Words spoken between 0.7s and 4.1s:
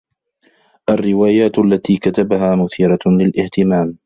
الروايات التي كتبها مثيرة للإهتمام.